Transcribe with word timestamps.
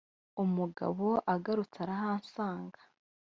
umugabo 0.43 1.05
agarutse 1.33 1.77
arahansanga 1.85 2.79